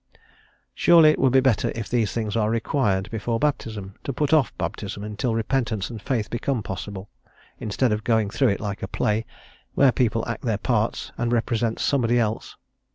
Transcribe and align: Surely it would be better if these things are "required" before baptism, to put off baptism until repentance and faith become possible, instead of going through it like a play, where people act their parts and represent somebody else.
Surely 0.73 1.11
it 1.11 1.19
would 1.19 1.31
be 1.31 1.41
better 1.41 1.71
if 1.75 1.87
these 1.87 2.11
things 2.11 2.35
are 2.35 2.49
"required" 2.49 3.07
before 3.11 3.37
baptism, 3.37 3.93
to 4.03 4.11
put 4.11 4.33
off 4.33 4.51
baptism 4.57 5.03
until 5.03 5.35
repentance 5.35 5.91
and 5.91 6.01
faith 6.01 6.27
become 6.31 6.63
possible, 6.63 7.07
instead 7.59 7.91
of 7.91 8.03
going 8.03 8.27
through 8.31 8.47
it 8.49 8.59
like 8.59 8.81
a 8.81 8.87
play, 8.87 9.27
where 9.75 9.91
people 9.91 10.27
act 10.27 10.41
their 10.43 10.57
parts 10.57 11.11
and 11.19 11.31
represent 11.31 11.77
somebody 11.77 12.17
else. 12.17 12.55